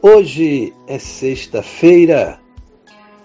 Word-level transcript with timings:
Hoje 0.00 0.72
é 0.86 0.96
sexta-feira, 0.96 2.38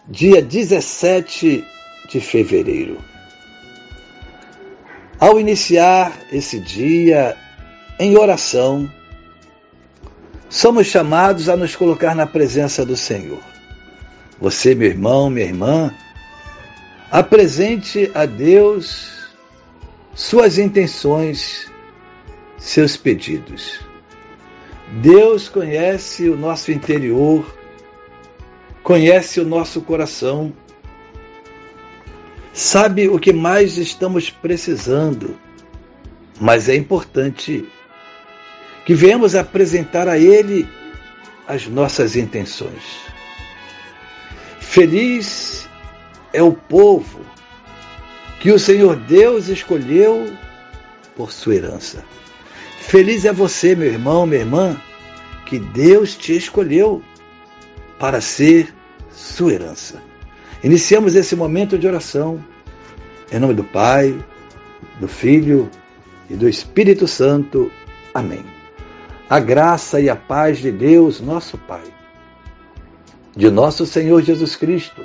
dia 0.08 0.42
17 0.42 1.64
de 2.10 2.20
fevereiro. 2.20 2.98
Ao 5.20 5.40
iniciar 5.40 6.18
esse 6.32 6.60
dia 6.60 7.38
em 8.00 8.18
oração, 8.18 8.92
somos 10.50 10.88
chamados 10.88 11.48
a 11.48 11.56
nos 11.56 11.76
colocar 11.76 12.16
na 12.16 12.26
presença 12.26 12.84
do 12.84 12.98
Senhor. 12.98 13.44
Você, 14.42 14.74
meu 14.74 14.88
irmão, 14.90 15.30
minha 15.30 15.46
irmã, 15.46 15.94
apresente 17.12 18.10
a 18.16 18.26
Deus 18.26 19.30
suas 20.16 20.58
intenções, 20.58 21.72
seus 22.58 22.98
pedidos. 22.98 23.93
Deus 25.02 25.50
conhece 25.50 26.30
o 26.30 26.38
nosso 26.38 26.72
interior, 26.72 27.58
conhece 28.84 29.40
o 29.40 29.46
nosso 29.46 29.82
coração, 29.82 30.54
sabe 32.54 33.08
o 33.08 33.18
que 33.18 33.34
mais 33.34 33.80
estamos 33.80 34.30
precisando, 34.30 35.36
mas 36.40 36.70
é 36.70 36.76
importante 36.76 37.68
que 38.86 38.94
venhamos 38.94 39.34
apresentar 39.34 40.08
a 40.08 40.20
Ele 40.20 40.68
as 41.48 41.66
nossas 41.68 42.16
intenções. 42.16 43.02
Feliz 44.60 45.68
é 46.32 46.44
o 46.44 46.54
povo 46.54 47.22
que 48.40 48.52
o 48.52 48.60
Senhor 48.60 48.96
Deus 48.96 49.48
escolheu 49.48 50.38
por 51.16 51.32
sua 51.32 51.56
herança. 51.56 52.06
Feliz 52.88 53.26
é 53.26 53.34
você, 53.34 53.76
meu 53.76 53.88
irmão, 53.88 54.26
minha 54.26 54.42
irmã, 54.42 54.80
que 55.46 55.58
Deus 55.58 56.16
te 56.16 56.36
escolheu 56.36 57.02
para 57.98 58.22
ser 58.22 58.74
sua 59.12 59.54
herança. 59.54 60.02
Iniciamos 60.64 61.16
esse 61.16 61.36
momento 61.36 61.78
de 61.78 61.88
oração 61.88 62.44
em 63.32 63.40
nome 63.40 63.56
do 63.56 63.64
Pai, 63.64 64.16
do 65.00 65.08
Filho 65.08 65.70
e 66.30 66.36
do 66.36 66.48
Espírito 66.48 67.08
Santo. 67.08 67.72
Amém. 68.14 68.46
A 69.28 69.40
graça 69.40 70.00
e 70.00 70.08
a 70.08 70.16
paz 70.16 70.60
de 70.60 70.72
Deus, 70.72 71.20
nosso 71.20 71.58
Pai, 71.58 71.84
de 73.36 73.50
nosso 73.50 73.88
Senhor 73.88 74.22
Jesus 74.22 74.56
Cristo 74.56 75.04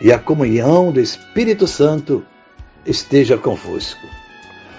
e 0.00 0.12
a 0.12 0.18
comunhão 0.18 0.92
do 0.92 1.00
Espírito 1.00 1.66
Santo 1.66 2.24
esteja 2.86 3.36
convosco. 3.36 4.06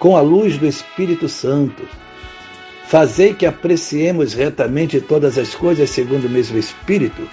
com 0.00 0.16
a 0.16 0.22
luz 0.22 0.56
do 0.56 0.66
Espírito 0.66 1.28
Santo. 1.28 1.86
Fazei 2.86 3.34
que 3.34 3.46
apreciemos 3.46 4.32
retamente 4.32 4.98
todas 5.00 5.38
as 5.38 5.54
coisas 5.54 5.90
segundo 5.90 6.24
o 6.24 6.30
mesmo 6.30 6.58
Espírito. 6.58 7.28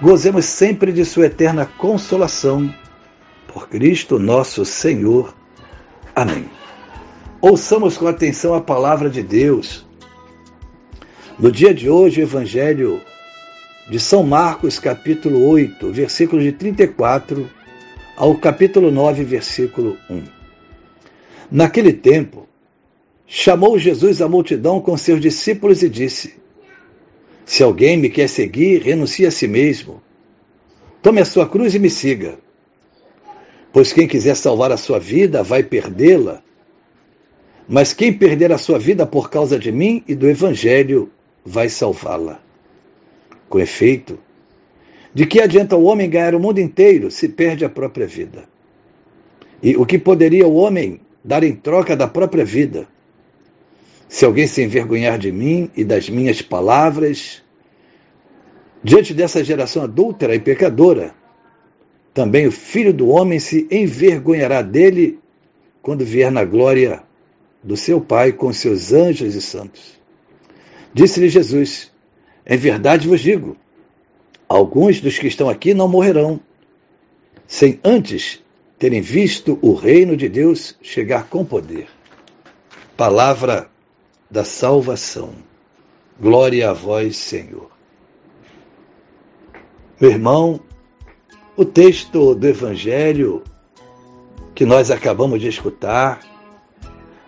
Gozemos 0.00 0.44
sempre 0.46 0.92
de 0.92 1.04
Sua 1.04 1.26
eterna 1.26 1.66
consolação. 1.66 2.72
Por 3.48 3.68
Cristo 3.68 4.18
nosso 4.18 4.64
Senhor. 4.64 5.34
Amém. 6.14 6.48
Ouçamos 7.40 7.98
com 7.98 8.06
atenção 8.06 8.54
a 8.54 8.60
palavra 8.60 9.10
de 9.10 9.22
Deus. 9.22 9.84
No 11.38 11.50
dia 11.50 11.74
de 11.74 11.90
hoje, 11.90 12.20
o 12.20 12.22
Evangelho 12.22 13.02
de 13.90 13.98
São 13.98 14.22
Marcos, 14.22 14.78
capítulo 14.78 15.44
8, 15.48 15.92
versículo 15.92 16.40
de 16.40 16.52
34 16.52 17.50
ao 18.16 18.36
capítulo 18.36 18.92
9, 18.92 19.24
versículo 19.24 19.98
1. 20.08 20.43
Naquele 21.50 21.92
tempo, 21.92 22.48
chamou 23.26 23.78
Jesus 23.78 24.22
a 24.22 24.28
multidão 24.28 24.80
com 24.80 24.96
seus 24.96 25.20
discípulos 25.20 25.82
e 25.82 25.88
disse: 25.88 26.34
Se 27.44 27.62
alguém 27.62 27.96
me 27.96 28.08
quer 28.08 28.28
seguir, 28.28 28.82
renuncie 28.82 29.26
a 29.26 29.30
si 29.30 29.46
mesmo. 29.46 30.02
Tome 31.02 31.20
a 31.20 31.24
sua 31.24 31.48
cruz 31.48 31.74
e 31.74 31.78
me 31.78 31.90
siga. 31.90 32.38
Pois 33.72 33.92
quem 33.92 34.06
quiser 34.06 34.36
salvar 34.36 34.72
a 34.72 34.76
sua 34.76 34.98
vida 34.98 35.42
vai 35.42 35.62
perdê-la. 35.62 36.42
Mas 37.68 37.92
quem 37.92 38.12
perder 38.12 38.52
a 38.52 38.58
sua 38.58 38.78
vida 38.78 39.06
por 39.06 39.30
causa 39.30 39.58
de 39.58 39.72
mim 39.72 40.02
e 40.06 40.14
do 40.14 40.28
Evangelho 40.28 41.10
vai 41.44 41.68
salvá-la. 41.68 42.40
Com 43.48 43.58
efeito, 43.58 44.18
de 45.12 45.26
que 45.26 45.40
adianta 45.40 45.76
o 45.76 45.84
homem 45.84 46.08
ganhar 46.08 46.34
o 46.34 46.40
mundo 46.40 46.58
inteiro 46.58 47.10
se 47.10 47.28
perde 47.28 47.64
a 47.64 47.68
própria 47.68 48.06
vida? 48.06 48.44
E 49.62 49.76
o 49.76 49.86
que 49.86 49.98
poderia 49.98 50.46
o 50.46 50.54
homem 50.54 51.00
dar 51.24 51.42
em 51.42 51.54
troca 51.54 51.96
da 51.96 52.06
própria 52.06 52.44
vida. 52.44 52.86
Se 54.08 54.24
alguém 54.24 54.46
se 54.46 54.62
envergonhar 54.62 55.18
de 55.18 55.32
mim 55.32 55.70
e 55.74 55.82
das 55.82 56.10
minhas 56.10 56.42
palavras, 56.42 57.42
diante 58.82 59.14
dessa 59.14 59.42
geração 59.42 59.82
adúltera 59.82 60.34
e 60.34 60.38
pecadora, 60.38 61.14
também 62.12 62.46
o 62.46 62.52
filho 62.52 62.92
do 62.92 63.08
homem 63.08 63.40
se 63.40 63.66
envergonhará 63.70 64.60
dele 64.60 65.18
quando 65.80 66.04
vier 66.04 66.30
na 66.30 66.44
glória 66.44 67.02
do 67.62 67.76
seu 67.76 68.00
Pai 68.00 68.30
com 68.30 68.52
seus 68.52 68.92
anjos 68.92 69.34
e 69.34 69.40
santos. 69.40 69.98
Disse-lhe 70.92 71.28
Jesus: 71.28 71.90
Em 72.46 72.56
verdade 72.56 73.08
vos 73.08 73.20
digo, 73.20 73.56
alguns 74.46 75.00
dos 75.00 75.18
que 75.18 75.26
estão 75.26 75.48
aqui 75.48 75.74
não 75.74 75.88
morrerão, 75.88 76.38
sem 77.46 77.80
antes 77.82 78.43
terem 78.84 79.00
visto 79.00 79.58
o 79.62 79.72
reino 79.72 80.14
de 80.14 80.28
Deus 80.28 80.76
chegar 80.82 81.26
com 81.30 81.42
poder. 81.42 81.88
Palavra 82.94 83.70
da 84.30 84.44
salvação. 84.44 85.32
Glória 86.20 86.68
a 86.68 86.74
vós, 86.74 87.16
Senhor. 87.16 87.70
Meu 89.98 90.10
irmão, 90.10 90.60
o 91.56 91.64
texto 91.64 92.34
do 92.34 92.46
Evangelho 92.46 93.42
que 94.54 94.66
nós 94.66 94.90
acabamos 94.90 95.40
de 95.40 95.48
escutar 95.48 96.20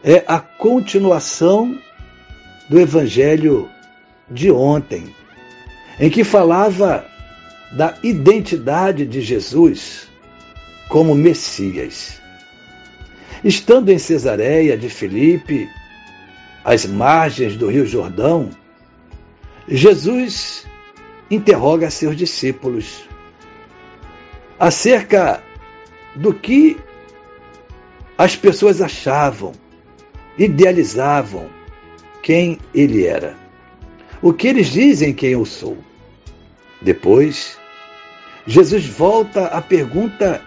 é 0.05 0.23
a 0.29 0.39
continuação 0.39 1.75
do 2.69 2.79
Evangelho 2.79 3.67
de 4.31 4.51
ontem, 4.51 5.07
em 5.99 6.11
que 6.11 6.23
falava 6.23 7.07
da 7.73 7.95
identidade 8.03 9.07
de 9.07 9.23
Jesus 9.23 10.07
como 10.89 11.15
Messias. 11.15 12.21
Estando 13.45 13.91
em 13.91 13.99
Cesareia 13.99 14.77
de 14.77 14.89
Filipe, 14.89 15.69
às 16.65 16.87
margens 16.87 17.57
do 17.57 17.69
Rio 17.69 17.87
Jordão, 17.87 18.51
Jesus 19.69 20.67
interroga 21.31 21.91
seus 21.91 22.17
discípulos 22.17 23.09
acerca 24.59 25.43
do 26.15 26.33
que 26.33 26.79
as 28.17 28.35
pessoas 28.35 28.81
achavam, 28.81 29.53
idealizavam 30.39 31.49
quem 32.23 32.59
ele 32.75 33.07
era. 33.07 33.37
O 34.23 34.33
que 34.33 34.49
eles 34.49 34.69
dizem 34.69 35.13
quem 35.13 35.31
eu 35.31 35.45
sou. 35.45 35.77
Depois, 36.81 37.59
Jesus 38.47 38.87
volta 38.87 39.47
à 39.47 39.61
pergunta 39.61 40.43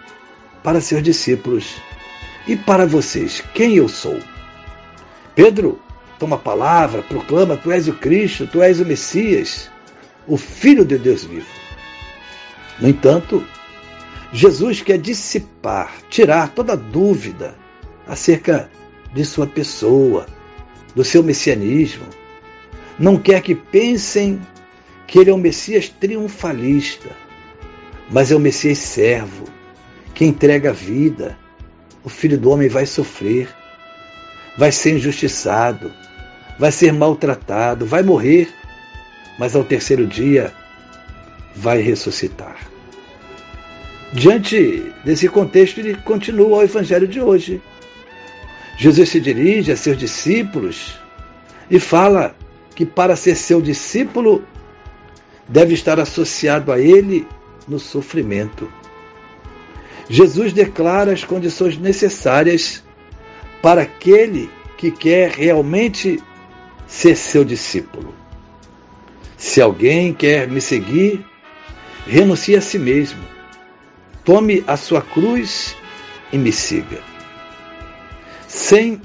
para 0.63 0.81
seus 0.81 1.03
discípulos: 1.03 1.75
E 2.47 2.55
para 2.55 2.85
vocês, 2.85 3.43
quem 3.53 3.75
eu 3.75 3.87
sou? 3.87 4.19
Pedro 5.35 5.79
toma 6.17 6.35
a 6.35 6.39
palavra, 6.39 7.01
proclama: 7.01 7.57
Tu 7.57 7.71
és 7.71 7.87
o 7.87 7.93
Cristo, 7.93 8.47
tu 8.47 8.61
és 8.61 8.79
o 8.79 8.85
Messias, 8.85 9.69
o 10.27 10.37
Filho 10.37 10.85
de 10.85 10.97
Deus 10.97 11.23
vivo. 11.23 11.47
No 12.79 12.87
entanto, 12.87 13.45
Jesus 14.31 14.81
quer 14.81 14.97
dissipar, 14.97 15.91
tirar 16.09 16.49
toda 16.49 16.77
dúvida 16.77 17.55
acerca 18.07 18.69
de 19.13 19.25
sua 19.25 19.47
pessoa, 19.47 20.27
do 20.95 21.03
seu 21.03 21.23
messianismo. 21.23 22.05
Não 22.97 23.17
quer 23.17 23.41
que 23.41 23.55
pensem 23.55 24.39
que 25.07 25.19
ele 25.19 25.31
é 25.31 25.33
um 25.33 25.37
Messias 25.37 25.89
triunfalista, 25.89 27.09
mas 28.09 28.31
é 28.31 28.35
um 28.35 28.39
Messias 28.39 28.77
servo, 28.77 29.45
que 30.19 30.25
entrega 30.25 30.71
a 30.71 30.73
vida. 30.73 31.37
O 32.03 32.09
filho 32.09 32.37
do 32.37 32.51
homem 32.51 32.67
vai 32.67 32.85
sofrer, 32.85 33.47
vai 34.57 34.69
ser 34.69 34.97
injustiçado, 34.97 35.93
vai 36.59 36.73
ser 36.73 36.91
maltratado, 36.91 37.85
vai 37.85 38.03
morrer, 38.03 38.49
mas 39.37 39.55
ao 39.55 39.63
terceiro 39.63 40.05
dia 40.05 40.53
vai 41.55 41.79
ressuscitar. 41.79 42.57
Diante 44.11 44.91
desse 45.05 45.29
contexto, 45.29 45.79
ele 45.79 45.95
continua 45.95 46.57
o 46.57 46.63
evangelho 46.63 47.07
de 47.07 47.21
hoje. 47.21 47.61
Jesus 48.75 49.07
se 49.07 49.21
dirige 49.21 49.71
a 49.71 49.77
seus 49.77 49.97
discípulos 49.97 50.99
e 51.71 51.79
fala 51.79 52.35
que 52.75 52.85
para 52.85 53.15
ser 53.15 53.35
seu 53.35 53.61
discípulo 53.61 54.43
deve 55.47 55.75
estar 55.75 55.97
associado 55.97 56.73
a 56.73 56.79
ele 56.79 57.25
no 57.65 57.79
sofrimento. 57.79 58.78
Jesus 60.09 60.51
declara 60.51 61.13
as 61.13 61.23
condições 61.23 61.77
necessárias 61.77 62.83
para 63.61 63.83
aquele 63.83 64.49
que 64.77 64.91
quer 64.91 65.31
realmente 65.31 66.21
ser 66.87 67.15
seu 67.15 67.45
discípulo. 67.45 68.13
Se 69.37 69.61
alguém 69.61 70.13
quer 70.13 70.47
me 70.47 70.59
seguir, 70.59 71.23
renuncie 72.07 72.55
a 72.55 72.61
si 72.61 72.79
mesmo 72.79 73.39
Tome 74.29 74.63
a 74.67 74.77
sua 74.77 75.01
cruz 75.01 75.75
e 76.31 76.37
me 76.37 76.51
siga. 76.51 76.99
Sem 78.47 79.01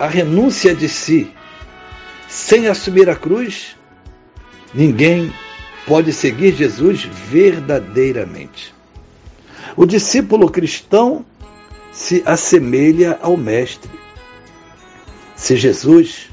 a 0.00 0.08
renúncia 0.08 0.74
de 0.74 0.88
si, 0.88 1.30
sem 2.28 2.66
assumir 2.66 3.08
a 3.08 3.14
cruz, 3.14 3.76
ninguém 4.74 5.32
pode 5.86 6.12
seguir 6.12 6.56
Jesus 6.56 7.04
verdadeiramente. 7.04 8.74
O 9.76 9.86
discípulo 9.86 10.50
cristão 10.50 11.24
se 11.90 12.22
assemelha 12.26 13.18
ao 13.22 13.36
Mestre. 13.36 13.90
Se 15.34 15.56
Jesus 15.56 16.30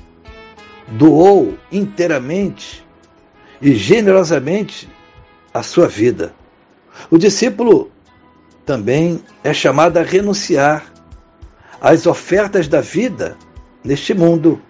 doou 0.88 1.58
inteiramente 1.72 2.86
e 3.62 3.74
generosamente 3.74 4.90
a 5.54 5.64
sua 5.64 5.88
vida, 5.88 6.34
o 7.10 7.18
discípulo 7.18 7.92
também 8.66 9.24
é 9.44 9.54
chamada 9.54 10.02
a 10.02 10.04
renunciar 10.04 10.92
às 11.82 12.06
ofertas 12.06 12.68
da 12.68 12.82
vida 12.82 13.38
neste 13.84 14.14
mundo 14.14 14.62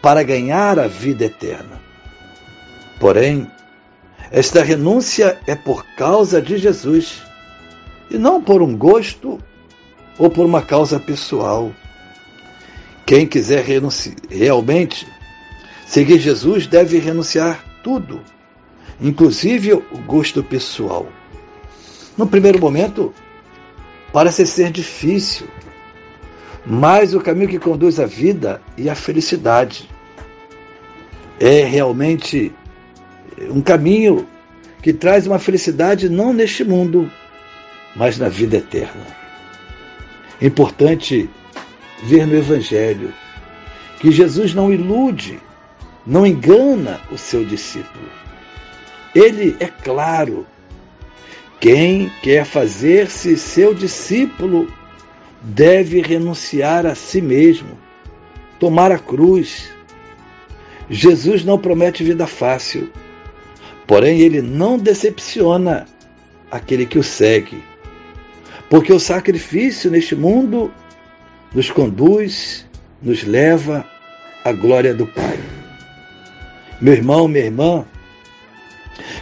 para 0.00 0.22
ganhar 0.22 0.78
a 0.78 0.86
vida 0.86 1.24
eterna. 1.24 1.80
Porém, 3.00 3.50
esta 4.30 4.62
renúncia 4.62 5.38
é 5.46 5.56
por 5.56 5.84
causa 5.96 6.40
de 6.40 6.56
Jesus 6.56 7.29
e 8.10 8.18
não 8.18 8.42
por 8.42 8.60
um 8.60 8.76
gosto 8.76 9.38
ou 10.18 10.28
por 10.28 10.44
uma 10.44 10.62
causa 10.62 10.98
pessoal. 10.98 11.72
Quem 13.06 13.26
quiser 13.26 13.64
realmente 14.28 15.06
seguir 15.86 16.18
Jesus 16.18 16.66
deve 16.66 16.98
renunciar 16.98 17.64
tudo, 17.82 18.20
inclusive 19.00 19.72
o 19.72 19.98
gosto 20.06 20.42
pessoal. 20.42 21.06
No 22.16 22.26
primeiro 22.26 22.60
momento, 22.60 23.14
parece 24.12 24.46
ser 24.46 24.70
difícil, 24.70 25.48
mas 26.66 27.14
o 27.14 27.20
caminho 27.20 27.48
que 27.48 27.58
conduz 27.58 27.98
à 27.98 28.06
vida 28.06 28.60
e 28.76 28.90
à 28.90 28.94
felicidade 28.94 29.88
é 31.40 31.64
realmente 31.64 32.52
um 33.48 33.62
caminho 33.62 34.26
que 34.82 34.92
traz 34.92 35.26
uma 35.26 35.38
felicidade 35.38 36.08
não 36.08 36.32
neste 36.32 36.64
mundo, 36.64 37.10
mas 37.94 38.18
na 38.18 38.28
vida 38.28 38.58
eterna. 38.58 39.06
É 40.40 40.46
importante 40.46 41.28
ver 42.02 42.26
no 42.26 42.36
Evangelho 42.36 43.12
que 43.98 44.10
Jesus 44.10 44.54
não 44.54 44.72
ilude, 44.72 45.38
não 46.06 46.26
engana 46.26 47.00
o 47.10 47.18
seu 47.18 47.44
discípulo. 47.44 48.08
Ele 49.14 49.56
é 49.60 49.66
claro 49.66 50.46
quem 51.60 52.10
quer 52.22 52.46
fazer-se 52.46 53.36
seu 53.36 53.74
discípulo 53.74 54.72
deve 55.42 56.00
renunciar 56.00 56.86
a 56.86 56.94
si 56.94 57.20
mesmo, 57.20 57.78
tomar 58.58 58.90
a 58.90 58.98
cruz. 58.98 59.70
Jesus 60.88 61.44
não 61.44 61.58
promete 61.58 62.02
vida 62.02 62.26
fácil, 62.26 62.90
porém 63.86 64.20
ele 64.20 64.40
não 64.40 64.78
decepciona 64.78 65.86
aquele 66.50 66.86
que 66.86 66.98
o 66.98 67.02
segue, 67.02 67.62
porque 68.70 68.92
o 68.92 68.98
sacrifício 68.98 69.90
neste 69.90 70.16
mundo 70.16 70.72
nos 71.54 71.70
conduz, 71.70 72.66
nos 73.02 73.24
leva 73.24 73.84
à 74.42 74.52
glória 74.52 74.94
do 74.94 75.06
Pai. 75.06 75.38
Meu 76.80 76.94
irmão, 76.94 77.28
minha 77.28 77.44
irmã, 77.44 77.84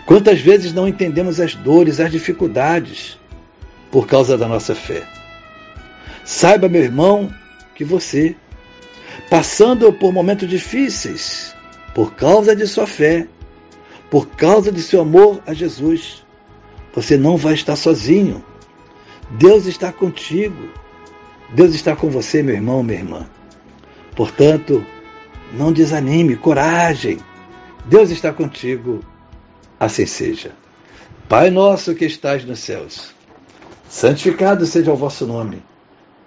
Quantas 0.08 0.40
vezes 0.40 0.72
não 0.72 0.88
entendemos 0.88 1.38
as 1.38 1.54
dores, 1.54 2.00
as 2.00 2.10
dificuldades 2.10 3.18
por 3.90 4.06
causa 4.06 4.38
da 4.38 4.48
nossa 4.48 4.74
fé? 4.74 5.02
Saiba, 6.24 6.68
meu 6.68 6.82
irmão, 6.82 7.30
que 7.74 7.84
você, 7.84 8.34
passando 9.28 9.92
por 9.92 10.10
momentos 10.10 10.48
difíceis, 10.48 11.54
por 11.94 12.14
causa 12.14 12.56
de 12.56 12.66
sua 12.66 12.86
fé, 12.86 13.26
por 14.10 14.28
causa 14.28 14.72
de 14.72 14.82
seu 14.82 15.02
amor 15.02 15.42
a 15.46 15.52
Jesus, 15.52 16.24
você 16.94 17.16
não 17.16 17.36
vai 17.36 17.52
estar 17.52 17.76
sozinho. 17.76 18.42
Deus 19.30 19.66
está 19.66 19.92
contigo. 19.92 20.68
Deus 21.50 21.74
está 21.74 21.96
com 21.96 22.10
você, 22.10 22.42
meu 22.42 22.54
irmão, 22.54 22.82
minha 22.82 22.98
irmã. 22.98 23.26
Portanto, 24.14 24.84
não 25.52 25.72
desanime, 25.72 26.36
coragem. 26.36 27.18
Deus 27.86 28.10
está 28.10 28.32
contigo 28.32 29.00
assim 29.78 30.06
seja. 30.06 30.52
Pai 31.28 31.50
nosso 31.50 31.94
que 31.94 32.04
estais 32.04 32.44
nos 32.44 32.58
céus, 32.58 33.14
santificado 33.88 34.66
seja 34.66 34.92
o 34.92 34.96
vosso 34.96 35.26
nome. 35.26 35.62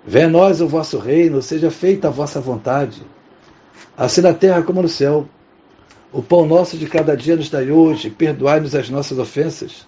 Venha 0.06 0.28
a 0.28 0.30
nós 0.30 0.62
o 0.62 0.68
vosso 0.68 0.98
reino, 0.98 1.42
seja 1.42 1.70
feita 1.70 2.08
a 2.08 2.12
vossa 2.12 2.40
vontade, 2.40 3.04
assim 3.98 4.22
na 4.22 4.34
terra 4.34 4.64
como 4.64 4.82
no 4.82 4.88
céu. 4.88 5.28
O 6.14 6.22
pão 6.22 6.46
nosso 6.46 6.78
de 6.78 6.88
cada 6.88 7.16
dia 7.16 7.36
nos 7.36 7.50
dai 7.50 7.72
hoje, 7.72 8.10
perdoai-nos 8.10 8.76
as 8.76 8.90
nossas 8.90 9.18
ofensas, 9.18 9.88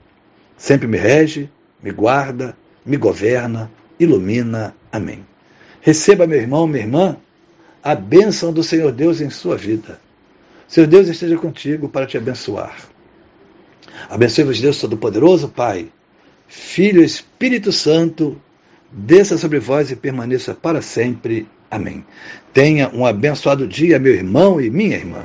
sempre 0.61 0.87
me 0.87 0.97
rege, 0.97 1.49
me 1.81 1.91
guarda, 1.91 2.55
me 2.85 2.97
governa, 2.97 3.71
ilumina. 3.99 4.75
Amém. 4.91 5.25
Receba, 5.81 6.27
meu 6.27 6.39
irmão, 6.39 6.67
minha 6.67 6.83
irmã, 6.83 7.17
a 7.83 7.95
bênção 7.95 8.53
do 8.53 8.63
Senhor 8.63 8.91
Deus 8.91 9.21
em 9.21 9.29
sua 9.29 9.57
vida 9.57 9.99
seu 10.71 10.87
Deus 10.87 11.09
esteja 11.09 11.35
contigo 11.35 11.89
para 11.89 12.05
te 12.05 12.15
abençoar. 12.15 12.77
Abençoe-vos, 14.09 14.61
Deus 14.61 14.79
Todo-Poderoso, 14.79 15.49
Pai, 15.49 15.89
Filho 16.47 17.01
e 17.01 17.05
Espírito 17.05 17.73
Santo, 17.73 18.41
desça 18.89 19.37
sobre 19.37 19.59
vós 19.59 19.91
e 19.91 19.97
permaneça 19.97 20.53
para 20.53 20.81
sempre. 20.81 21.45
Amém. 21.69 22.05
Tenha 22.53 22.89
um 22.93 23.05
abençoado 23.05 23.67
dia, 23.67 23.99
meu 23.99 24.13
irmão 24.13 24.61
e 24.61 24.69
minha 24.69 24.95
irmã. 24.95 25.21